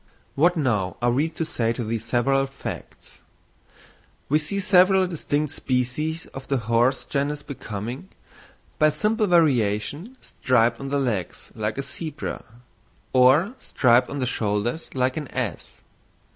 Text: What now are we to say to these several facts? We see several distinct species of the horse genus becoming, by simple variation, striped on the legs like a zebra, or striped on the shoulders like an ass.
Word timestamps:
What 0.33 0.57
now 0.57 0.97
are 0.99 1.11
we 1.11 1.29
to 1.29 1.45
say 1.45 1.73
to 1.73 1.83
these 1.83 2.03
several 2.05 2.47
facts? 2.47 3.21
We 4.29 4.39
see 4.39 4.59
several 4.59 5.05
distinct 5.05 5.53
species 5.53 6.25
of 6.33 6.47
the 6.47 6.57
horse 6.57 7.05
genus 7.05 7.43
becoming, 7.43 8.09
by 8.79 8.89
simple 8.89 9.27
variation, 9.27 10.17
striped 10.19 10.79
on 10.79 10.89
the 10.89 10.97
legs 10.97 11.51
like 11.53 11.77
a 11.77 11.83
zebra, 11.83 12.43
or 13.13 13.53
striped 13.59 14.09
on 14.09 14.17
the 14.17 14.25
shoulders 14.25 14.89
like 14.95 15.17
an 15.17 15.27
ass. 15.27 15.83